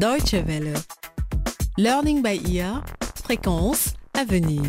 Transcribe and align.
Deutsche 0.00 0.32
Welle. 0.46 0.72
Learning 1.76 2.22
by 2.22 2.40
ear, 2.56 2.82
fréquence 3.22 3.92
à 4.14 4.24
venir. 4.24 4.62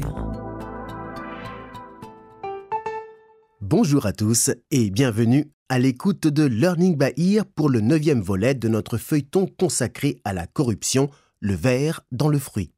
Bonjour 3.61 4.05
à 4.05 4.11
tous 4.11 4.51
et 4.71 4.89
bienvenue 4.89 5.49
à 5.69 5.79
l'écoute 5.79 6.27
de 6.27 6.43
Learning 6.43 6.97
by 6.97 7.13
Ear 7.15 7.45
pour 7.45 7.69
le 7.69 7.79
neuvième 7.79 8.19
volet 8.19 8.55
de 8.55 8.67
notre 8.67 8.97
feuilleton 8.97 9.47
consacré 9.57 10.19
à 10.25 10.33
la 10.33 10.47
corruption, 10.47 11.09
le 11.39 11.55
verre 11.55 12.01
dans 12.11 12.27
le 12.27 12.37
fruit. 12.37 12.73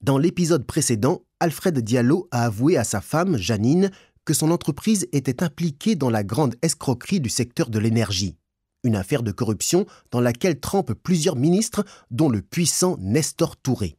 Dans 0.00 0.18
l'épisode 0.18 0.66
précédent, 0.66 1.22
Alfred 1.38 1.78
Diallo 1.78 2.26
a 2.32 2.46
avoué 2.46 2.76
à 2.76 2.82
sa 2.82 3.00
femme, 3.00 3.36
Janine, 3.36 3.92
que 4.24 4.34
son 4.34 4.50
entreprise 4.50 5.06
était 5.12 5.44
impliquée 5.44 5.94
dans 5.94 6.10
la 6.10 6.24
grande 6.24 6.56
escroquerie 6.60 7.20
du 7.20 7.28
secteur 7.28 7.70
de 7.70 7.78
l'énergie. 7.78 8.36
Une 8.84 8.96
affaire 8.96 9.22
de 9.22 9.32
corruption 9.32 9.86
dans 10.10 10.20
laquelle 10.20 10.60
trempent 10.60 10.94
plusieurs 10.94 11.36
ministres, 11.36 11.84
dont 12.10 12.28
le 12.28 12.42
puissant 12.42 12.96
Nestor 13.00 13.56
Touré. 13.56 13.96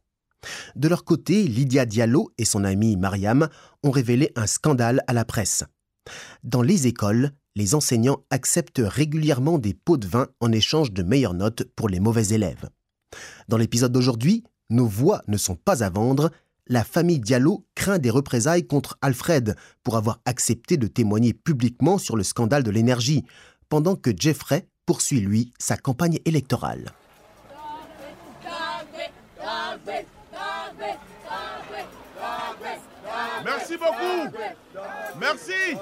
De 0.76 0.88
leur 0.88 1.04
côté, 1.04 1.44
Lydia 1.44 1.86
Diallo 1.86 2.32
et 2.38 2.46
son 2.46 2.64
amie 2.64 2.96
Mariam 2.96 3.50
ont 3.84 3.92
révélé 3.92 4.32
un 4.36 4.48
scandale 4.48 5.04
à 5.08 5.14
la 5.14 5.26
presse. 5.26 5.64
Dans 6.44 6.62
les 6.62 6.88
écoles, 6.88 7.32
les 7.56 7.76
enseignants 7.76 8.24
acceptent 8.30 8.82
régulièrement 8.84 9.60
des 9.60 9.74
pots 9.74 9.98
de 9.98 10.08
vin 10.08 10.28
en 10.40 10.52
échange 10.52 10.94
de 10.94 11.04
meilleures 11.04 11.34
notes 11.34 11.64
pour 11.76 11.90
les 11.90 12.00
mauvais 12.00 12.28
élèves. 12.30 12.70
Dans 13.48 13.58
l'épisode 13.58 13.92
d'aujourd'hui, 13.92 14.44
nos 14.70 14.86
voix 14.86 15.22
ne 15.28 15.38
sont 15.38 15.56
pas 15.56 15.84
à 15.84 15.90
vendre. 15.90 16.32
La 16.68 16.84
famille 16.84 17.20
Diallo 17.20 17.66
craint 17.74 17.98
des 17.98 18.12
représailles 18.12 18.68
contre 18.68 18.98
Alfred 19.02 19.56
pour 19.84 19.98
avoir 19.98 20.22
accepté 20.26 20.78
de 20.78 20.88
témoigner 20.88 21.34
publiquement 21.34 21.98
sur 21.98 22.16
le 22.16 22.24
scandale 22.24 22.64
de 22.64 22.70
l'énergie, 22.70 23.26
pendant 23.70 23.96
que 23.96 24.12
Jeffrey 24.16 24.68
poursuit, 24.86 25.20
lui, 25.22 25.54
sa 25.60 25.78
campagne 25.78 26.20
électorale. 26.26 26.92
Merci 33.46 33.78
beaucoup. 33.78 34.36
Merci. 35.20 35.78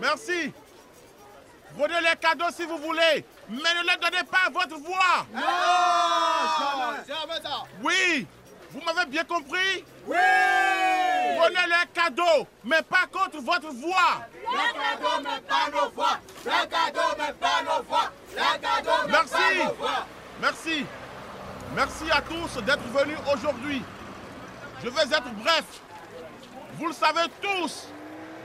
Merci. 0.00 0.52
Prenez 1.76 2.00
les 2.00 2.16
cadeaux 2.20 2.50
si 2.54 2.64
vous 2.64 2.78
voulez, 2.78 3.24
mais 3.48 3.56
ne 3.56 3.88
les 3.88 3.96
donnez 4.00 4.24
pas 4.24 4.46
à 4.46 4.50
votre 4.50 4.78
voix. 4.78 5.26
Oui, 7.82 8.26
vous 8.72 8.80
m'avez 8.80 9.08
bien 9.08 9.24
compris 9.24 9.84
Oui 10.06 10.16
Les 11.50 11.88
cadeaux, 11.94 12.46
mais 12.64 12.82
pas 12.82 13.06
contre 13.10 13.38
votre 13.42 13.68
voix. 13.72 14.26
Les 14.50 14.78
cadeaux, 14.78 15.22
mais 15.22 15.40
pas 15.48 15.70
nos 15.70 15.90
voix 15.90 16.18
Les 16.44 16.50
cadeaux, 16.68 17.14
mais 17.18 17.32
pas 17.34 17.62
nos 17.62 17.82
voix 17.84 18.10
Les 18.34 18.60
cadeaux, 18.60 19.06
mais 19.06 19.12
Merci. 19.12 19.32
pas 19.32 19.64
nos 19.64 19.74
voix 19.74 20.06
Merci. 20.40 20.86
Merci 21.74 22.04
à 22.10 22.20
tous 22.22 22.62
d'être 22.62 22.82
venus 22.92 23.18
aujourd'hui. 23.32 23.82
Je 24.82 24.88
vais 24.88 25.02
être 25.02 25.30
bref. 25.42 25.64
Vous 26.74 26.86
le 26.86 26.92
savez 26.92 27.28
tous, 27.42 27.88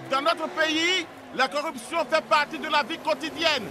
dans 0.09 0.21
notre 0.21 0.47
pays, 0.49 1.05
la 1.35 1.47
corruption 1.47 2.05
fait 2.09 2.23
partie 2.25 2.57
de 2.59 2.67
la 2.69 2.83
vie 2.83 2.97
quotidienne. 2.99 3.65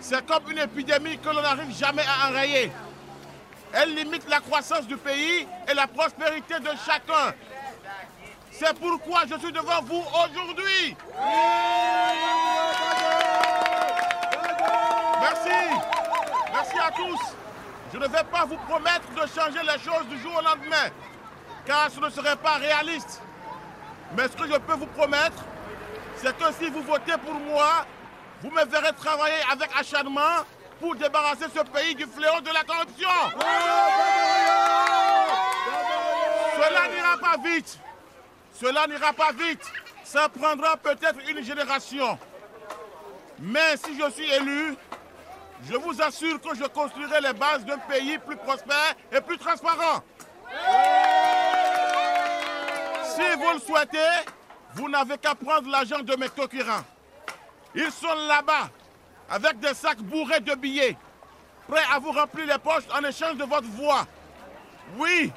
C'est 0.00 0.24
comme 0.26 0.50
une 0.50 0.58
épidémie 0.58 1.18
que 1.18 1.28
l'on 1.28 1.42
n'arrive 1.42 1.76
jamais 1.76 2.02
à 2.02 2.28
enrayer. 2.30 2.70
Elle 3.72 3.94
limite 3.94 4.28
la 4.28 4.40
croissance 4.40 4.86
du 4.86 4.96
pays 4.96 5.46
et 5.68 5.74
la 5.74 5.86
prospérité 5.86 6.58
de 6.60 6.70
chacun. 6.84 7.34
C'est 8.50 8.78
pourquoi 8.78 9.22
je 9.30 9.38
suis 9.38 9.52
devant 9.52 9.82
vous 9.82 10.02
aujourd'hui. 10.24 10.96
Merci. 15.20 15.80
Merci 16.52 16.78
à 16.78 16.90
tous. 16.92 17.20
Je 17.92 17.98
ne 17.98 18.08
vais 18.08 18.24
pas 18.24 18.44
vous 18.46 18.56
promettre 18.56 19.08
de 19.14 19.26
changer 19.28 19.60
les 19.62 19.78
choses 19.84 20.06
du 20.08 20.18
jour 20.20 20.32
au 20.38 20.42
lendemain, 20.42 20.90
car 21.66 21.90
ce 21.90 22.00
ne 22.00 22.10
serait 22.10 22.36
pas 22.36 22.54
réaliste. 22.54 23.20
Mais 24.16 24.24
ce 24.24 24.36
que 24.36 24.46
je 24.46 24.58
peux 24.58 24.74
vous 24.74 24.86
promettre, 24.86 25.44
c'est 26.16 26.36
que 26.36 26.52
si 26.58 26.70
vous 26.70 26.82
votez 26.82 27.16
pour 27.24 27.34
moi, 27.34 27.84
vous 28.42 28.50
me 28.50 28.64
verrez 28.64 28.92
travailler 28.94 29.42
avec 29.50 29.68
acharnement 29.78 30.44
pour 30.80 30.94
débarrasser 30.94 31.46
ce 31.54 31.62
pays 31.62 31.94
du 31.94 32.04
fléau 32.06 32.40
de 32.40 32.50
la 32.50 32.62
corruption. 32.64 33.08
Cela 36.56 36.88
n'ira 36.88 37.18
pas 37.18 37.36
vite. 37.42 37.78
Cela 38.60 38.86
n'ira 38.86 39.12
pas 39.12 39.32
vite. 39.32 39.62
Ça 40.04 40.28
prendra 40.28 40.76
peut-être 40.76 41.18
une 41.28 41.42
génération. 41.42 42.18
Mais 43.38 43.76
si 43.76 43.98
je 43.98 44.10
suis 44.10 44.30
élu, 44.30 44.76
je 45.68 45.76
vous 45.76 46.00
assure 46.00 46.40
que 46.40 46.54
je 46.54 46.64
construirai 46.64 47.20
les 47.20 47.32
bases 47.32 47.64
d'un 47.64 47.78
pays 47.78 48.18
plus 48.18 48.36
prospère 48.36 48.94
et 49.12 49.20
plus 49.20 49.38
transparent. 49.38 50.02
Si 53.04 53.36
vous 53.38 53.52
le 53.52 53.60
souhaitez, 53.60 53.98
vous 54.74 54.88
n'avez 54.88 55.18
qu'à 55.18 55.34
prendre 55.34 55.70
l'argent 55.70 56.00
de 56.00 56.16
mes 56.16 56.28
concurrents. 56.28 56.84
Ils 57.74 57.90
sont 57.90 58.14
là-bas, 58.28 58.70
avec 59.30 59.58
des 59.60 59.74
sacs 59.74 59.98
bourrés 59.98 60.40
de 60.40 60.54
billets, 60.54 60.96
prêts 61.68 61.82
à 61.92 61.98
vous 61.98 62.12
remplir 62.12 62.46
les 62.46 62.58
poches 62.58 62.84
en 62.94 63.04
échange 63.04 63.36
de 63.36 63.44
votre 63.44 63.66
voix. 63.68 64.06
Oui, 64.96 65.32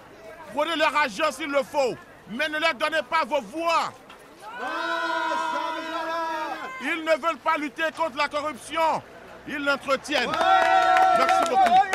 prenez 0.54 0.76
leur 0.76 0.96
argent 0.96 1.32
s'il 1.32 1.50
le 1.50 1.64
faut, 1.64 1.96
mais 2.30 2.48
ne 2.50 2.60
leur 2.60 2.76
donnez 2.76 3.02
pas 3.10 3.26
vos 3.26 3.42
voix. 3.42 3.92
Ils 6.82 7.04
ne 7.04 7.12
veulent 7.12 7.38
pas 7.38 7.58
lutter 7.58 7.84
contre 7.98 8.18
la 8.18 8.28
corruption, 8.28 9.02
ils 9.48 9.64
l'entretiennent. 9.64 10.32
Merci 10.32 11.50
beaucoup. 11.50 11.90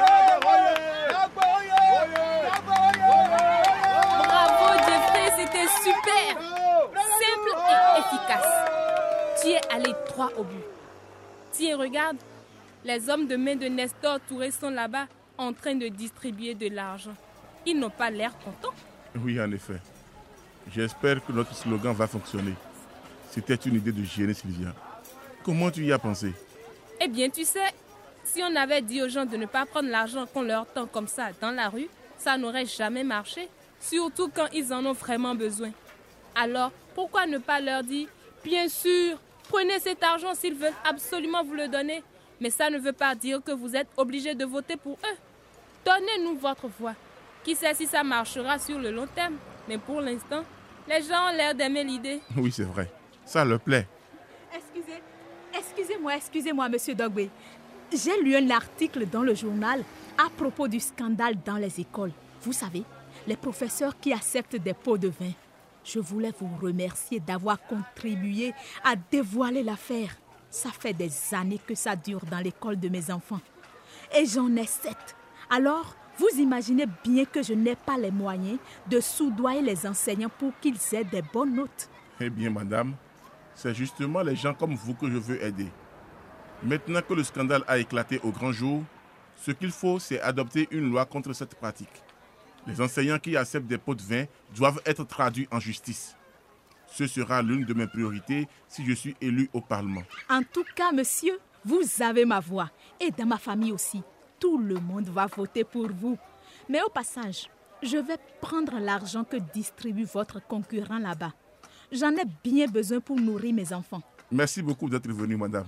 Bravo 4.18 4.74
Jeffrey, 4.78 5.32
c'était 5.38 5.68
super 5.82 6.42
Simple 6.94 7.52
et 7.68 8.00
efficace. 8.00 8.52
Tu 9.40 9.48
es 9.50 9.60
allé 9.72 9.92
droit 10.08 10.30
au 10.36 10.44
but. 10.44 10.64
Tiens, 11.54 11.76
regarde, 11.76 12.16
les 12.84 13.08
hommes 13.08 13.28
de 13.28 13.36
main 13.36 13.54
de 13.54 13.66
Nestor 13.66 14.18
Touré 14.28 14.50
sont 14.50 14.70
là-bas 14.70 15.06
en 15.38 15.52
train 15.52 15.76
de 15.76 15.86
distribuer 15.86 16.54
de 16.54 16.68
l'argent. 16.68 17.14
Ils 17.64 17.78
n'ont 17.78 17.90
pas 17.90 18.10
l'air 18.10 18.36
contents. 18.38 18.74
Oui, 19.14 19.40
en 19.40 19.50
effet. 19.52 19.80
J'espère 20.74 21.24
que 21.24 21.30
notre 21.30 21.54
slogan 21.54 21.94
va 21.94 22.08
fonctionner. 22.08 22.54
C'était 23.30 23.54
une 23.54 23.76
idée 23.76 23.92
de 23.92 24.02
génie, 24.02 24.34
Sylvia. 24.34 24.74
Comment 25.44 25.70
tu 25.70 25.84
y 25.84 25.92
as 25.92 25.98
pensé? 25.98 26.32
Eh 27.00 27.06
bien, 27.06 27.30
tu 27.30 27.44
sais, 27.44 27.72
si 28.24 28.42
on 28.42 28.56
avait 28.56 28.82
dit 28.82 29.00
aux 29.00 29.08
gens 29.08 29.24
de 29.24 29.36
ne 29.36 29.46
pas 29.46 29.64
prendre 29.64 29.88
l'argent 29.88 30.26
qu'on 30.26 30.42
leur 30.42 30.66
tend 30.66 30.86
comme 30.86 31.06
ça 31.06 31.28
dans 31.40 31.52
la 31.52 31.68
rue, 31.68 31.88
ça 32.18 32.36
n'aurait 32.36 32.66
jamais 32.66 33.04
marché. 33.04 33.48
Surtout 33.78 34.28
quand 34.28 34.48
ils 34.52 34.72
en 34.72 34.84
ont 34.86 34.92
vraiment 34.92 35.36
besoin. 35.36 35.70
Alors, 36.34 36.72
pourquoi 36.96 37.26
ne 37.26 37.38
pas 37.38 37.60
leur 37.60 37.84
dire, 37.84 38.08
bien 38.42 38.68
sûr, 38.68 39.18
prenez 39.48 39.78
cet 39.80 40.02
argent 40.02 40.34
s'ils 40.34 40.54
veulent 40.54 40.72
absolument 40.88 41.44
vous 41.44 41.54
le 41.54 41.68
donner. 41.68 42.02
Mais 42.40 42.50
ça 42.50 42.68
ne 42.70 42.78
veut 42.78 42.92
pas 42.92 43.14
dire 43.14 43.42
que 43.42 43.52
vous 43.52 43.76
êtes 43.76 43.88
obligé 43.96 44.34
de 44.34 44.44
voter 44.44 44.76
pour 44.76 44.94
eux. 44.94 45.16
Donnez-nous 45.84 46.36
votre 46.38 46.68
voix. 46.68 46.94
Qui 47.44 47.54
sait 47.54 47.74
si 47.74 47.86
ça 47.86 48.02
marchera 48.02 48.58
sur 48.58 48.78
le 48.78 48.90
long 48.90 49.06
terme. 49.14 49.36
Mais 49.68 49.78
pour 49.78 50.00
l'instant, 50.00 50.42
les 50.88 51.02
gens 51.02 51.28
ont 51.28 51.36
l'air 51.36 51.54
d'aimer 51.54 51.84
l'idée. 51.84 52.20
Oui, 52.36 52.50
c'est 52.50 52.64
vrai. 52.64 52.90
Ça 53.24 53.44
leur 53.44 53.60
plaît. 53.60 53.86
Excusez, 54.54 55.02
excusez-moi, 55.56 56.16
excusez-moi, 56.16 56.68
monsieur 56.68 56.94
Dogbe. 56.94 57.28
J'ai 57.92 58.20
lu 58.22 58.36
un 58.36 58.50
article 58.50 59.06
dans 59.06 59.22
le 59.22 59.34
journal 59.34 59.84
à 60.18 60.28
propos 60.30 60.68
du 60.68 60.80
scandale 60.80 61.36
dans 61.44 61.56
les 61.56 61.80
écoles. 61.80 62.12
Vous 62.42 62.52
savez, 62.52 62.82
les 63.26 63.36
professeurs 63.36 63.98
qui 63.98 64.12
acceptent 64.12 64.56
des 64.56 64.74
pots 64.74 64.98
de 64.98 65.08
vin. 65.08 65.30
Je 65.84 65.98
voulais 65.98 66.32
vous 66.40 66.50
remercier 66.60 67.20
d'avoir 67.20 67.60
contribué 67.62 68.52
à 68.82 68.94
dévoiler 68.96 69.62
l'affaire. 69.62 70.16
Ça 70.50 70.70
fait 70.70 70.94
des 70.94 71.10
années 71.32 71.60
que 71.64 71.74
ça 71.74 71.94
dure 71.94 72.24
dans 72.30 72.38
l'école 72.38 72.80
de 72.80 72.88
mes 72.88 73.10
enfants. 73.10 73.40
Et 74.16 74.24
j'en 74.24 74.54
ai 74.56 74.66
sept. 74.66 75.16
Alors, 75.50 75.94
vous 76.16 76.38
imaginez 76.38 76.86
bien 77.02 77.24
que 77.24 77.42
je 77.42 77.52
n'ai 77.52 77.74
pas 77.74 77.98
les 77.98 78.12
moyens 78.12 78.58
de 78.88 79.00
soudoyer 79.00 79.60
les 79.60 79.86
enseignants 79.86 80.30
pour 80.38 80.52
qu'ils 80.60 80.78
aient 80.92 81.04
des 81.04 81.22
bonnes 81.22 81.56
notes. 81.56 81.90
Eh 82.20 82.30
bien, 82.30 82.50
madame, 82.50 82.94
c'est 83.54 83.74
justement 83.74 84.22
les 84.22 84.36
gens 84.36 84.54
comme 84.54 84.74
vous 84.74 84.94
que 84.94 85.10
je 85.10 85.18
veux 85.18 85.42
aider. 85.42 85.68
Maintenant 86.62 87.00
que 87.06 87.14
le 87.14 87.24
scandale 87.24 87.64
a 87.66 87.78
éclaté 87.78 88.20
au 88.22 88.30
grand 88.30 88.52
jour, 88.52 88.84
ce 89.36 89.50
qu'il 89.50 89.72
faut, 89.72 89.98
c'est 89.98 90.20
adopter 90.20 90.68
une 90.70 90.88
loi 90.90 91.04
contre 91.04 91.32
cette 91.32 91.56
pratique. 91.56 92.03
Les 92.66 92.80
enseignants 92.80 93.18
qui 93.18 93.36
acceptent 93.36 93.66
des 93.66 93.78
pots 93.78 93.94
de 93.94 94.02
vin 94.02 94.24
doivent 94.56 94.80
être 94.86 95.04
traduits 95.04 95.48
en 95.50 95.60
justice. 95.60 96.16
Ce 96.86 97.06
sera 97.06 97.42
l'une 97.42 97.64
de 97.64 97.74
mes 97.74 97.86
priorités 97.86 98.48
si 98.68 98.86
je 98.86 98.92
suis 98.92 99.16
élu 99.20 99.50
au 99.52 99.60
Parlement. 99.60 100.02
En 100.30 100.42
tout 100.42 100.64
cas, 100.74 100.92
monsieur, 100.92 101.38
vous 101.64 101.82
avez 102.00 102.24
ma 102.24 102.40
voix. 102.40 102.70
Et 103.00 103.10
dans 103.10 103.26
ma 103.26 103.38
famille 103.38 103.72
aussi. 103.72 104.02
Tout 104.38 104.58
le 104.58 104.76
monde 104.76 105.08
va 105.08 105.26
voter 105.26 105.64
pour 105.64 105.88
vous. 105.88 106.16
Mais 106.68 106.82
au 106.82 106.88
passage, 106.88 107.48
je 107.82 107.96
vais 107.96 108.18
prendre 108.40 108.78
l'argent 108.78 109.24
que 109.24 109.36
distribue 109.36 110.04
votre 110.04 110.40
concurrent 110.46 110.98
là-bas. 110.98 111.32
J'en 111.92 112.12
ai 112.12 112.24
bien 112.42 112.66
besoin 112.66 113.00
pour 113.00 113.20
nourrir 113.20 113.54
mes 113.54 113.72
enfants. 113.72 114.02
Merci 114.30 114.62
beaucoup 114.62 114.88
d'être 114.88 115.08
venu, 115.10 115.36
madame. 115.36 115.66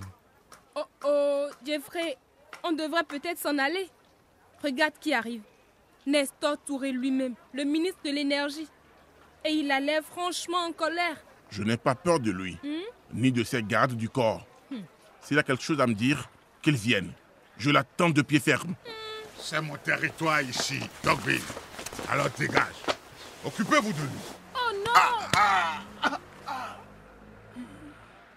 Oh 0.75 0.81
oh, 1.05 1.47
Jeffrey, 1.65 2.17
on 2.63 2.71
devrait 2.71 3.03
peut-être 3.03 3.37
s'en 3.37 3.57
aller. 3.57 3.89
Regarde 4.63 4.93
qui 4.99 5.13
arrive. 5.13 5.41
Nestor 6.07 6.57
Touré 6.65 6.93
lui-même, 6.93 7.35
le 7.53 7.65
ministre 7.65 7.99
de 8.05 8.11
l'énergie. 8.11 8.67
Et 9.43 9.49
il 9.51 9.69
a 9.71 9.81
l'air 9.81 10.01
franchement 10.03 10.65
en 10.65 10.71
colère. 10.71 11.17
Je 11.49 11.63
n'ai 11.63 11.75
pas 11.75 11.95
peur 11.95 12.21
de 12.21 12.31
lui, 12.31 12.57
ni 13.13 13.31
de 13.31 13.43
ses 13.43 13.61
gardes 13.61 13.93
du 13.93 14.07
corps. 14.07 14.47
S'il 15.21 15.37
a 15.37 15.43
quelque 15.43 15.61
chose 15.61 15.81
à 15.81 15.85
me 15.85 15.93
dire, 15.93 16.29
qu'il 16.61 16.75
vienne. 16.75 17.11
Je 17.57 17.69
l'attends 17.69 18.09
de 18.09 18.21
pied 18.21 18.39
ferme. 18.39 18.73
C'est 19.37 19.59
mon 19.61 19.75
territoire 19.75 20.41
ici, 20.41 20.79
Dogville. 21.03 21.41
Alors 22.09 22.29
dégage. 22.37 22.83
Occupez-vous 23.45 23.91
de 23.91 23.99
lui. 23.99 24.19
Oh 24.55 24.73
non 24.85 26.11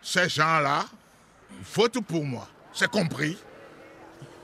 Ces 0.02 0.28
gens-là, 0.28 0.84
faute 1.62 2.00
pour 2.00 2.24
moi. 2.24 2.48
C'est 2.72 2.90
compris 2.90 3.38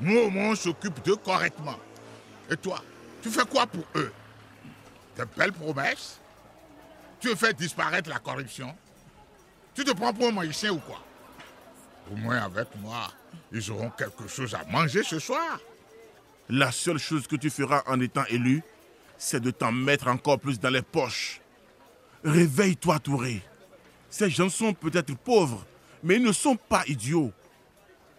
Nous, 0.00 0.16
au 0.16 0.30
moins, 0.30 0.50
on 0.50 0.54
s'occupe 0.54 1.04
d'eux 1.04 1.16
correctement. 1.16 1.78
Et 2.50 2.56
toi, 2.56 2.80
tu 3.26 3.32
fais 3.32 3.44
quoi 3.44 3.66
pour 3.66 3.84
eux? 3.96 4.12
De 5.18 5.24
belles 5.36 5.52
promesses? 5.52 6.20
Tu 7.18 7.28
veux 7.28 7.34
faire 7.34 7.54
disparaître 7.54 8.08
la 8.08 8.20
corruption? 8.20 8.74
Tu 9.74 9.84
te 9.84 9.90
prends 9.90 10.12
pour 10.12 10.28
un 10.28 10.32
magicien 10.32 10.72
ou 10.72 10.78
quoi? 10.78 11.02
Au 12.12 12.16
moins 12.16 12.38
avec 12.38 12.68
moi, 12.76 13.08
ils 13.50 13.70
auront 13.70 13.90
quelque 13.90 14.28
chose 14.28 14.54
à 14.54 14.64
manger 14.70 15.02
ce 15.02 15.18
soir. 15.18 15.58
La 16.48 16.70
seule 16.70 16.98
chose 16.98 17.26
que 17.26 17.34
tu 17.34 17.50
feras 17.50 17.82
en 17.86 18.00
étant 18.00 18.24
élu, 18.26 18.62
c'est 19.18 19.40
de 19.40 19.50
t'en 19.50 19.72
mettre 19.72 20.06
encore 20.06 20.38
plus 20.38 20.60
dans 20.60 20.70
les 20.70 20.82
poches. 20.82 21.40
Réveille-toi, 22.22 23.00
Touré. 23.00 23.42
Ces 24.08 24.30
gens 24.30 24.48
sont 24.48 24.72
peut-être 24.72 25.16
pauvres, 25.16 25.66
mais 26.04 26.16
ils 26.16 26.22
ne 26.22 26.32
sont 26.32 26.54
pas 26.54 26.84
idiots. 26.86 27.32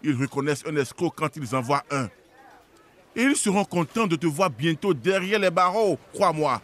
Ils 0.02 0.14
reconnaissent 0.14 0.66
un 0.66 0.76
escroc 0.76 1.12
quand 1.16 1.34
ils 1.36 1.54
en 1.54 1.62
voient 1.62 1.84
un. 1.90 2.10
Et 3.18 3.22
ils 3.24 3.36
seront 3.36 3.64
contents 3.64 4.06
de 4.06 4.14
te 4.14 4.28
voir 4.28 4.48
bientôt 4.48 4.94
derrière 4.94 5.40
les 5.40 5.50
barreaux, 5.50 5.98
crois-moi. 6.14 6.62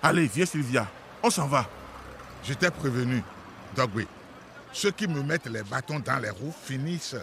Allez, 0.00 0.28
viens 0.28 0.46
Sylvia, 0.46 0.86
on 1.20 1.30
s'en 1.30 1.48
va. 1.48 1.68
Je 2.44 2.54
t'ai 2.54 2.70
prévenu, 2.70 3.24
Dogby. 3.74 4.06
Ceux 4.72 4.92
qui 4.92 5.08
me 5.08 5.20
mettent 5.20 5.48
les 5.48 5.64
bâtons 5.64 5.98
dans 5.98 6.20
les 6.20 6.30
roues 6.30 6.54
finissent 6.62 7.16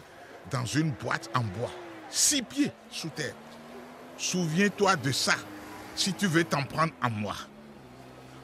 dans 0.51 0.65
une 0.65 0.91
boîte 0.91 1.29
en 1.33 1.39
bois, 1.39 1.71
six 2.09 2.41
pieds 2.41 2.73
sous 2.91 3.07
terre. 3.07 3.35
Souviens-toi 4.17 4.97
de 4.97 5.13
ça 5.13 5.35
si 5.95 6.13
tu 6.13 6.27
veux 6.27 6.43
t'en 6.43 6.63
prendre 6.63 6.91
à 7.01 7.09
moi. 7.09 7.35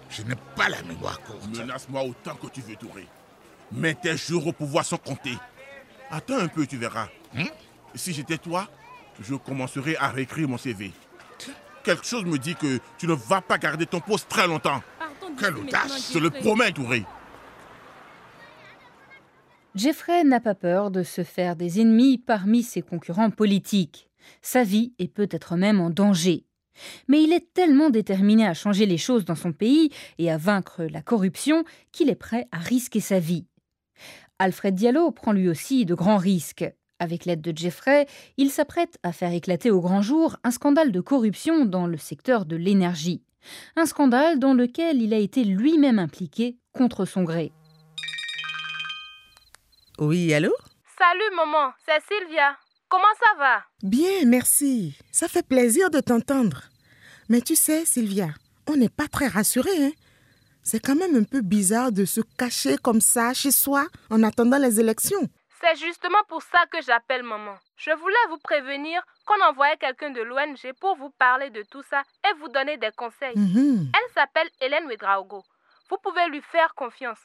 Je 0.09 0.21
n'ai 0.23 0.35
pas 0.55 0.69
la 0.69 0.81
mémoire 0.83 1.19
courte. 1.21 1.49
Menace-moi 1.49 2.01
autant 2.03 2.35
que 2.35 2.47
tu 2.47 2.61
veux, 2.61 2.77
Touré. 2.77 3.05
Mais 3.73 3.93
tes 3.93 4.15
jours 4.15 4.47
au 4.47 4.53
pouvoir 4.53 4.85
sont 4.85 4.97
comptés. 4.97 5.37
Attends 6.09 6.39
un 6.39 6.47
peu, 6.47 6.65
tu 6.65 6.77
verras. 6.77 7.09
Hein? 7.35 7.47
Si 7.93 8.13
j'étais 8.13 8.37
toi, 8.37 8.69
je 9.21 9.35
commencerai 9.35 9.95
à 9.97 10.09
réécrire 10.09 10.47
mon 10.47 10.57
CV. 10.57 10.91
Quelque 11.83 12.05
chose 12.05 12.25
me 12.25 12.37
dit 12.37 12.55
que 12.55 12.79
tu 12.97 13.07
ne 13.07 13.13
vas 13.13 13.41
pas 13.41 13.57
garder 13.57 13.85
ton 13.85 13.99
poste 13.99 14.29
très 14.29 14.47
longtemps. 14.47 14.81
Quelle 15.39 15.57
audace, 15.57 16.11
Je 16.13 16.19
le 16.19 16.25
Jeffrey. 16.25 16.39
promets, 16.41 16.71
Touré. 16.71 17.03
Jeffrey 19.75 20.23
n'a 20.23 20.39
pas 20.39 20.55
peur 20.55 20.91
de 20.91 21.01
se 21.03 21.23
faire 21.23 21.55
des 21.55 21.79
ennemis 21.79 22.17
parmi 22.17 22.61
ses 22.63 22.81
concurrents 22.81 23.31
politiques. 23.31 24.09
Sa 24.41 24.63
vie 24.63 24.93
est 24.99 25.07
peut-être 25.07 25.55
même 25.55 25.79
en 25.79 25.89
danger. 25.89 26.45
Mais 27.07 27.23
il 27.23 27.31
est 27.33 27.53
tellement 27.53 27.89
déterminé 27.89 28.45
à 28.45 28.53
changer 28.53 28.85
les 28.85 28.97
choses 28.97 29.25
dans 29.25 29.35
son 29.35 29.53
pays 29.53 29.89
et 30.17 30.31
à 30.31 30.37
vaincre 30.37 30.83
la 30.83 31.01
corruption 31.01 31.63
qu'il 31.91 32.09
est 32.09 32.15
prêt 32.15 32.47
à 32.51 32.57
risquer 32.59 32.99
sa 32.99 33.19
vie. 33.19 33.45
Alfred 34.39 34.75
Diallo 34.75 35.11
prend 35.11 35.31
lui 35.31 35.47
aussi 35.49 35.85
de 35.85 35.93
grands 35.93 36.17
risques. 36.17 36.65
Avec 37.01 37.25
l'aide 37.25 37.41
de 37.41 37.51
Jeffrey, 37.57 38.05
il 38.37 38.51
s'apprête 38.51 38.99
à 39.01 39.11
faire 39.11 39.33
éclater 39.33 39.71
au 39.71 39.81
grand 39.81 40.03
jour 40.03 40.37
un 40.43 40.51
scandale 40.51 40.91
de 40.91 41.01
corruption 41.01 41.65
dans 41.65 41.87
le 41.87 41.97
secteur 41.97 42.45
de 42.45 42.55
l'énergie. 42.55 43.23
Un 43.75 43.87
scandale 43.87 44.37
dans 44.37 44.53
lequel 44.53 45.01
il 45.01 45.11
a 45.11 45.17
été 45.17 45.43
lui-même 45.43 45.97
impliqué 45.97 46.59
contre 46.73 47.05
son 47.05 47.23
gré. 47.23 47.51
Oui, 49.97 50.31
allô? 50.31 50.53
Salut 50.95 51.35
maman, 51.35 51.71
c'est 51.83 52.03
Sylvia. 52.07 52.55
Comment 52.87 53.03
ça 53.19 53.35
va? 53.39 53.63
Bien, 53.81 54.25
merci. 54.27 54.95
Ça 55.11 55.27
fait 55.27 55.47
plaisir 55.47 55.89
de 55.89 56.01
t'entendre. 56.01 56.65
Mais 57.29 57.41
tu 57.41 57.55
sais, 57.55 57.83
Sylvia, 57.83 58.29
on 58.67 58.75
n'est 58.75 58.89
pas 58.89 59.07
très 59.07 59.27
rassurés. 59.27 59.85
Hein? 59.85 59.91
C'est 60.61 60.79
quand 60.79 60.95
même 60.95 61.15
un 61.15 61.23
peu 61.23 61.41
bizarre 61.41 61.91
de 61.91 62.05
se 62.05 62.21
cacher 62.37 62.77
comme 62.77 63.01
ça 63.01 63.33
chez 63.33 63.49
soi 63.49 63.87
en 64.11 64.21
attendant 64.21 64.59
les 64.59 64.79
élections. 64.79 65.27
C'est 65.61 65.75
justement 65.75 66.23
pour 66.27 66.41
ça 66.41 66.65
que 66.71 66.81
j'appelle 66.81 67.23
maman. 67.23 67.55
Je 67.77 67.91
voulais 67.91 68.15
vous 68.29 68.39
prévenir 68.39 69.03
qu'on 69.25 69.43
envoyait 69.45 69.77
quelqu'un 69.77 70.09
de 70.09 70.21
l'ONG 70.21 70.73
pour 70.79 70.95
vous 70.95 71.11
parler 71.11 71.51
de 71.51 71.61
tout 71.63 71.83
ça 71.83 72.01
et 72.27 72.33
vous 72.39 72.49
donner 72.49 72.77
des 72.77 72.91
conseils. 72.95 73.37
Mhm. 73.37 73.91
Elle 73.93 74.13
s'appelle 74.13 74.49
Hélène 74.59 74.85
Ouedraogo. 74.85 75.43
Vous 75.89 75.97
pouvez 76.01 76.27
lui 76.29 76.41
faire 76.41 76.73
confiance. 76.73 77.19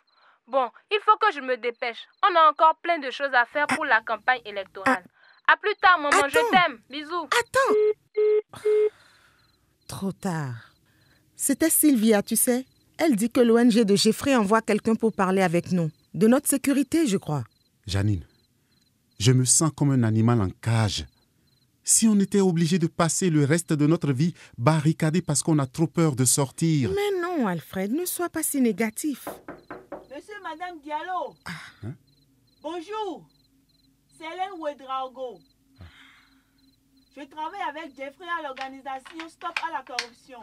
Bon, 0.47 0.71
il 0.91 0.99
faut 1.05 1.17
que 1.17 1.33
je 1.33 1.41
me 1.41 1.57
dépêche. 1.57 2.07
On 2.23 2.35
a 2.37 2.51
encore 2.51 2.77
plein 2.83 2.99
de 2.99 3.11
choses 3.11 3.33
à 3.33 3.47
faire 3.47 3.67
pour 3.69 3.85
la 3.85 4.01
campagne 4.03 4.43
électorale. 4.45 5.05
À 5.49 5.57
plus 5.57 5.75
tard, 5.77 5.99
maman, 5.99 6.29
je 6.29 6.51
t'aime. 6.51 6.81
Bisous. 6.91 7.29
Attends 7.41 8.71
Trop 9.89 10.13
tard. 10.13 10.73
C'était 11.37 11.71
Sylvia, 11.71 12.23
tu 12.23 12.37
sais. 12.37 12.67
Elle 12.99 13.17
dit 13.17 13.31
que 13.31 13.41
l'ONG 13.41 13.85
de 13.85 13.97
Jeffrey 13.97 14.35
envoie 14.37 14.63
quelqu'un 14.63 14.95
pour 14.95 15.13
parler 15.13 15.43
avec 15.43 15.73
nous. 15.73 15.91
De 16.15 16.27
notre 16.27 16.49
sécurité, 16.49 17.07
je 17.07 17.17
crois. 17.17 17.45
Janine, 17.87 18.27
je 19.21 19.31
me 19.31 19.45
sens 19.45 19.71
comme 19.75 19.93
un 19.93 20.03
animal 20.03 20.41
en 20.41 20.51
cage. 20.51 21.07
Si 21.85 22.09
on 22.09 22.19
était 22.19 22.41
obligé 22.41 22.81
de 22.81 22.89
passer 22.89 23.31
le 23.31 23.45
reste 23.45 23.73
de 23.73 23.87
notre 23.87 24.13
vie 24.13 24.35
barricadé 24.59 25.23
parce 25.23 25.45
qu'on 25.45 25.61
a 25.61 25.67
trop 25.67 25.87
peur 25.87 26.17
de 26.17 26.25
sortir. 26.25 26.91
Mais 26.91 27.21
non, 27.21 27.47
Alfred, 27.47 27.93
ne 27.93 28.05
sois 28.05 28.29
pas 28.29 28.43
si 28.43 28.61
négatif. 28.61 29.29
Monsieur, 30.13 30.35
Madame 30.43 30.81
Diallo. 30.83 31.37
Hein? 31.85 31.95
Bonjour. 32.61 33.29
C'est 34.19 34.25
Hélène 34.25 34.59
Ouedraogo. 34.59 35.39
Je 37.17 37.23
travaille 37.23 37.61
avec 37.69 37.95
Jeffrey 37.97 38.27
à 38.39 38.43
l'organisation 38.43 39.29
Stop 39.29 39.55
à 39.67 39.73
la 39.73 39.85
corruption. 39.85 40.41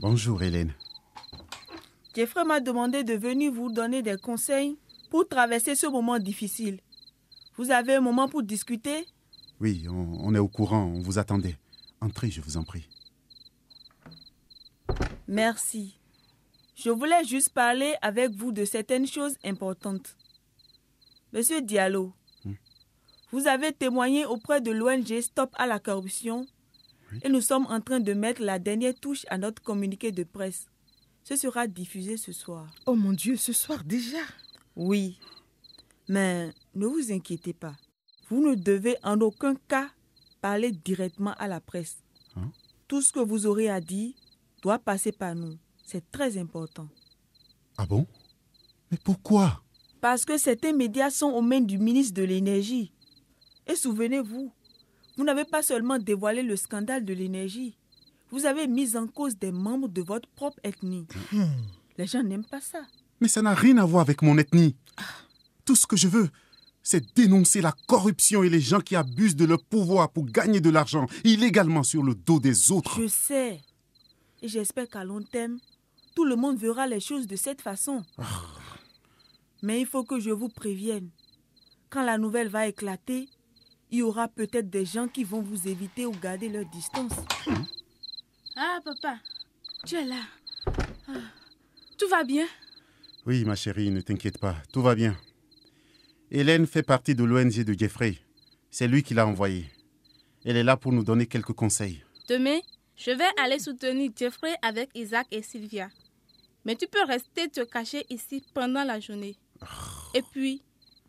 Bonjour 0.00 0.42
Hélène. 0.42 0.74
Jeffrey 2.16 2.44
m'a 2.44 2.58
demandé 2.58 3.04
de 3.04 3.14
venir 3.14 3.52
vous 3.52 3.70
donner 3.70 4.02
des 4.02 4.16
conseils 4.16 4.76
pour 5.10 5.28
traverser 5.28 5.74
ce 5.74 5.86
moment 5.86 6.18
difficile. 6.18 6.80
Vous 7.56 7.70
avez 7.70 7.96
un 7.96 8.00
moment 8.00 8.28
pour 8.28 8.42
discuter? 8.42 9.04
Oui, 9.60 9.86
on, 9.88 9.92
on 10.20 10.34
est 10.34 10.38
au 10.38 10.48
courant, 10.48 10.84
on 10.84 11.00
vous 11.00 11.18
attendait. 11.18 11.58
Entrez, 12.00 12.30
je 12.30 12.40
vous 12.40 12.56
en 12.56 12.64
prie. 12.64 12.88
Merci. 15.28 15.98
Je 16.76 16.90
voulais 16.90 17.24
juste 17.24 17.50
parler 17.50 17.94
avec 18.00 18.30
vous 18.32 18.52
de 18.52 18.64
certaines 18.64 19.06
choses 19.06 19.36
importantes. 19.44 20.16
Monsieur 21.32 21.60
Diallo, 21.62 22.12
Hmm? 22.44 22.54
vous 23.32 23.46
avez 23.46 23.70
témoigné 23.72 24.24
auprès 24.24 24.62
de 24.62 24.70
l'ONG 24.70 25.20
Stop 25.20 25.50
à 25.58 25.66
la 25.66 25.78
corruption 25.78 26.46
et 27.22 27.28
nous 27.28 27.42
sommes 27.42 27.66
en 27.68 27.80
train 27.82 28.00
de 28.00 28.14
mettre 28.14 28.40
la 28.42 28.58
dernière 28.58 28.94
touche 28.94 29.26
à 29.28 29.36
notre 29.36 29.60
communiqué 29.62 30.10
de 30.10 30.22
presse. 30.24 30.68
Ce 31.24 31.36
sera 31.36 31.66
diffusé 31.66 32.16
ce 32.16 32.32
soir. 32.32 32.66
Oh 32.86 32.94
mon 32.94 33.12
Dieu, 33.12 33.36
ce 33.36 33.52
soir 33.52 33.84
déjà? 33.84 34.16
Oui, 34.76 35.18
mais 36.08 36.50
ne 36.74 36.86
vous 36.86 37.12
inquiétez 37.12 37.52
pas. 37.52 37.74
Vous 38.28 38.40
ne 38.40 38.54
devez 38.54 38.96
en 39.02 39.20
aucun 39.20 39.54
cas 39.54 39.88
parler 40.40 40.70
directement 40.72 41.34
à 41.34 41.48
la 41.48 41.60
presse. 41.60 42.02
Hein? 42.36 42.50
Tout 42.88 43.02
ce 43.02 43.12
que 43.12 43.20
vous 43.20 43.46
aurez 43.46 43.68
à 43.68 43.80
dire 43.80 44.14
doit 44.62 44.78
passer 44.78 45.12
par 45.12 45.34
nous. 45.34 45.56
C'est 45.84 46.10
très 46.10 46.38
important. 46.38 46.88
Ah 47.76 47.86
bon? 47.86 48.06
Mais 48.90 48.98
pourquoi? 49.02 49.62
Parce 50.00 50.24
que 50.24 50.38
certains 50.38 50.72
médias 50.72 51.10
sont 51.10 51.30
aux 51.30 51.42
mains 51.42 51.60
du 51.60 51.78
ministre 51.78 52.14
de 52.14 52.22
l'Énergie. 52.22 52.92
Et 53.66 53.74
souvenez-vous, 53.74 54.52
vous 55.16 55.24
n'avez 55.24 55.44
pas 55.44 55.62
seulement 55.62 55.98
dévoilé 55.98 56.42
le 56.42 56.56
scandale 56.56 57.04
de 57.04 57.12
l'énergie, 57.12 57.76
vous 58.30 58.46
avez 58.46 58.66
mis 58.66 58.96
en 58.96 59.06
cause 59.06 59.36
des 59.36 59.52
membres 59.52 59.88
de 59.88 60.02
votre 60.02 60.28
propre 60.30 60.58
ethnie. 60.62 61.06
Les 61.98 62.06
gens 62.06 62.22
n'aiment 62.22 62.44
pas 62.44 62.60
ça. 62.60 62.80
Mais 63.20 63.28
ça 63.28 63.42
n'a 63.42 63.54
rien 63.54 63.76
à 63.78 63.84
voir 63.84 64.02
avec 64.02 64.22
mon 64.22 64.38
ethnie. 64.38 64.74
Tout 65.64 65.76
ce 65.76 65.86
que 65.86 65.96
je 65.96 66.08
veux, 66.08 66.30
c'est 66.82 67.14
dénoncer 67.14 67.60
la 67.60 67.72
corruption 67.86 68.42
et 68.42 68.48
les 68.48 68.60
gens 68.60 68.80
qui 68.80 68.96
abusent 68.96 69.36
de 69.36 69.44
leur 69.44 69.62
pouvoir 69.62 70.10
pour 70.10 70.24
gagner 70.24 70.60
de 70.60 70.70
l'argent 70.70 71.06
illégalement 71.24 71.82
sur 71.82 72.02
le 72.02 72.14
dos 72.14 72.40
des 72.40 72.72
autres. 72.72 73.00
Je 73.00 73.06
sais. 73.06 73.60
Et 74.42 74.48
j'espère 74.48 74.88
qu'à 74.88 75.04
long 75.04 75.22
terme, 75.22 75.58
tout 76.14 76.24
le 76.24 76.36
monde 76.36 76.56
verra 76.56 76.86
les 76.86 77.00
choses 77.00 77.26
de 77.26 77.36
cette 77.36 77.60
façon. 77.60 78.02
Mais 79.62 79.80
il 79.80 79.86
faut 79.86 80.04
que 80.04 80.18
je 80.18 80.30
vous 80.30 80.48
prévienne. 80.48 81.10
Quand 81.90 82.02
la 82.04 82.16
nouvelle 82.16 82.48
va 82.48 82.66
éclater, 82.66 83.28
il 83.90 83.98
y 83.98 84.02
aura 84.02 84.28
peut-être 84.28 84.70
des 84.70 84.86
gens 84.86 85.08
qui 85.08 85.24
vont 85.24 85.42
vous 85.42 85.68
éviter 85.68 86.06
ou 86.06 86.12
garder 86.12 86.48
leur 86.48 86.64
distance. 86.66 87.12
Ah, 88.56 88.78
papa, 88.84 89.18
tu 89.84 89.96
es 89.96 90.04
là. 90.04 90.22
Ah, 91.08 91.12
Tout 91.98 92.08
va 92.08 92.24
bien 92.24 92.46
Oui, 93.26 93.44
ma 93.44 93.54
chérie, 93.54 93.90
ne 93.90 94.00
t'inquiète 94.00 94.38
pas, 94.38 94.56
tout 94.72 94.82
va 94.82 94.94
bien. 94.94 95.16
Hélène 96.30 96.66
fait 96.66 96.82
partie 96.82 97.14
de 97.14 97.24
l'ONG 97.24 97.64
de 97.64 97.78
Jeffrey. 97.78 98.16
C'est 98.70 98.88
lui 98.88 99.02
qui 99.02 99.14
l'a 99.14 99.26
envoyée. 99.26 99.66
Elle 100.44 100.56
est 100.56 100.62
là 100.62 100.76
pour 100.76 100.92
nous 100.92 101.04
donner 101.04 101.26
quelques 101.26 101.52
conseils. 101.52 102.02
Demain, 102.28 102.58
je 102.96 103.10
vais 103.10 103.28
aller 103.42 103.58
soutenir 103.58 104.10
Jeffrey 104.16 104.54
avec 104.62 104.90
Isaac 104.94 105.26
et 105.30 105.42
Sylvia. 105.42 105.88
Mais 106.64 106.76
tu 106.76 106.86
peux 106.86 107.04
rester 107.04 107.48
te 107.48 107.62
cacher 107.64 108.04
ici 108.08 108.44
pendant 108.54 108.84
la 108.84 109.00
journée. 109.00 109.36
Et 110.14 110.22
puis, 110.22 110.62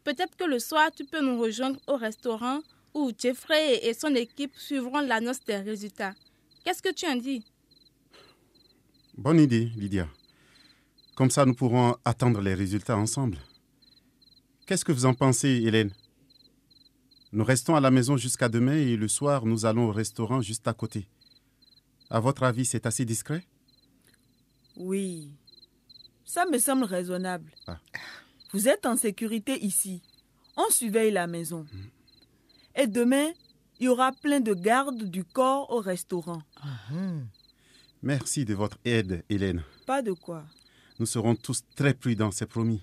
peut-être 0.04 0.36
que 0.36 0.44
le 0.44 0.60
soir, 0.60 0.90
tu 0.96 1.06
peux 1.06 1.22
nous 1.22 1.40
rejoindre 1.40 1.80
au 1.88 1.96
restaurant 1.96 2.62
où 2.94 3.12
Jeffrey 3.18 3.86
et 3.86 3.94
son 3.94 4.16
équipe 4.16 4.56
suivront 4.56 5.00
l'annonce 5.02 5.44
des 5.46 5.58
résultats. 5.58 6.14
Qu'est-ce 6.66 6.82
que 6.82 6.94
tu 6.94 7.06
en 7.06 7.16
dis? 7.16 7.44
Bonne 9.18 9.40
idée, 9.40 9.70
Lydia. 9.78 10.08
Comme 11.22 11.30
ça, 11.30 11.46
nous 11.46 11.54
pourrons 11.54 11.96
attendre 12.04 12.42
les 12.42 12.56
résultats 12.56 12.98
ensemble. 12.98 13.38
Qu'est-ce 14.66 14.84
que 14.84 14.92
vous 14.92 15.06
en 15.06 15.14
pensez, 15.14 15.50
Hélène? 15.50 15.92
Nous 17.32 17.44
restons 17.44 17.76
à 17.76 17.80
la 17.80 17.92
maison 17.92 18.18
jusqu'à 18.18 18.50
demain 18.50 18.74
et 18.74 18.98
le 18.98 19.08
soir, 19.08 19.46
nous 19.46 19.68
allons 19.68 19.90
au 19.90 19.92
restaurant 19.92 20.42
juste 20.42 20.68
à 20.68 20.74
côté. 20.74 21.08
À 22.10 22.20
votre 22.20 22.42
avis, 22.42 22.66
c'est 22.66 22.88
assez 22.88 23.06
discret? 23.06 23.46
Oui. 24.76 25.36
Ça 26.26 26.48
me 26.48 26.58
semble 26.58 26.86
raisonnable. 26.86 27.52
Vous 28.52 28.68
êtes 28.68 28.88
en 28.88 28.98
sécurité 28.98 29.64
ici. 29.64 30.02
On 30.58 30.72
surveille 30.72 31.12
la 31.12 31.28
maison. 31.28 31.68
Et 32.76 32.88
demain, 32.88 33.30
il 33.80 33.86
y 33.86 33.90
aura 33.90 34.12
plein 34.12 34.40
de 34.40 34.56
gardes 34.56 35.04
du 35.04 35.24
corps 35.24 35.70
au 35.70 35.82
restaurant. 35.82 36.42
Merci 38.02 38.44
de 38.44 38.56
votre 38.56 38.80
aide, 38.86 39.24
Hélène. 39.30 39.64
Pas 39.86 40.02
de 40.02 40.14
quoi. 40.14 40.46
Nous 41.02 41.08
serons 41.08 41.34
tous 41.34 41.64
très 41.76 41.96
prudents, 41.96 42.30
c'est 42.30 42.46
promis. 42.46 42.80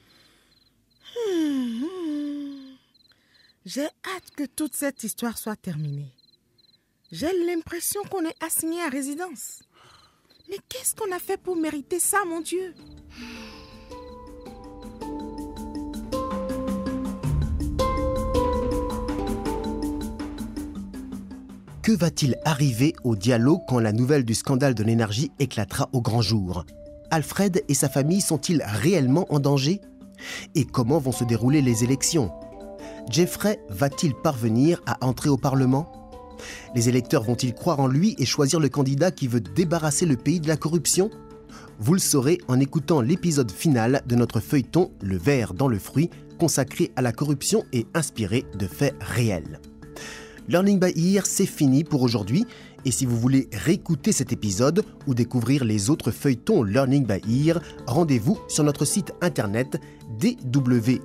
J'ai 3.65 3.85
hâte 3.85 4.31
que 4.35 4.45
toute 4.45 4.75
cette 4.75 5.05
histoire 5.05 5.39
soit 5.39 5.55
terminée. 5.55 6.13
J'ai 7.13 7.31
l'impression 7.47 8.03
qu'on 8.11 8.25
est 8.25 8.43
assigné 8.43 8.83
à 8.83 8.89
résidence. 8.89 9.63
Mais 10.51 10.57
qu'est-ce 10.69 10.97
qu'on 10.97 11.15
a 11.15 11.21
fait 11.21 11.37
pour 11.41 11.55
mériter 11.55 12.01
ça, 12.01 12.25
mon 12.27 12.41
Dieu? 12.41 12.75
Que 21.83 21.93
va-t-il 21.93 22.37
arriver 22.45 22.95
au 23.05 23.15
Diallo 23.15 23.61
quand 23.69 23.79
la 23.79 23.93
nouvelle 23.93 24.25
du 24.25 24.35
scandale 24.35 24.75
de 24.75 24.83
l'énergie 24.83 25.31
éclatera 25.39 25.89
au 25.93 26.03
grand 26.03 26.21
jour? 26.21 26.65
Alfred 27.11 27.65
et 27.69 27.75
sa 27.75 27.89
famille 27.89 28.21
sont-ils 28.21 28.63
réellement 28.63 29.27
en 29.33 29.41
danger? 29.41 29.81
Et 30.55 30.65
comment 30.65 30.99
vont 30.99 31.13
se 31.13 31.25
dérouler 31.25 31.63
les 31.63 31.85
élections? 31.85 32.31
Jeffrey 33.11 33.61
va-t-il 33.71 34.15
parvenir 34.15 34.83
à 34.87 35.05
entrer 35.05 35.29
au 35.29 35.37
Parlement? 35.37 35.91
Les 36.75 36.89
électeurs 36.89 37.25
vont-ils 37.25 37.55
croire 37.55 37.81
en 37.81 37.87
lui 37.87 38.15
et 38.19 38.27
choisir 38.27 38.61
le 38.61 38.69
candidat 38.69 39.11
qui 39.11 39.27
veut 39.27 39.41
débarrasser 39.41 40.07
le 40.07 40.17
pays 40.17 40.41
de 40.41 40.49
la 40.49 40.57
corruption? 40.57 41.11
Vous 41.79 41.95
le 41.95 42.01
saurez 42.01 42.39
en 42.49 42.61
écoutant 42.61 43.01
l'épisode 43.01 43.51
final 43.51 44.03
de 44.07 44.15
notre 44.15 44.41
feuilleton 44.41 44.91
Le 45.01 45.17
verre 45.17 45.55
dans 45.55 45.69
le 45.69 45.79
fruit, 45.79 46.11
consacré 46.39 46.93
à 46.97 47.03
la 47.03 47.13
corruption 47.13 47.65
et 47.73 47.87
inspiré 47.95 48.45
de 48.59 48.67
faits 48.67 48.95
réels. 49.01 49.61
Learning 50.49 50.81
by 50.81 51.15
Ear, 51.15 51.27
c'est 51.27 51.47
fini 51.47 51.85
pour 51.85 52.03
aujourd'hui. 52.03 52.47
Et 52.85 52.91
si 52.91 53.07
vous 53.07 53.19
voulez 53.19 53.49
réécouter 53.53 54.13
cet 54.13 54.33
épisode 54.33 54.85
ou 55.07 55.15
découvrir 55.15 55.65
les 55.65 55.91
autres 55.91 56.11
feuilletons 56.11 56.63
Learning 56.63 57.07
by 57.07 57.49
Ear, 57.49 57.61
rendez-vous 57.87 58.39
sur 58.49 58.65
notre 58.65 58.85
site 58.85 59.13
internet 59.21 59.81
dw.de/lbe. 60.19 61.01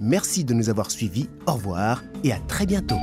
Merci 0.00 0.44
de 0.44 0.54
nous 0.54 0.70
avoir 0.70 0.90
suivis. 0.90 1.28
Au 1.46 1.52
revoir 1.52 2.02
et 2.24 2.32
à 2.32 2.40
très 2.40 2.66
bientôt. 2.66 2.96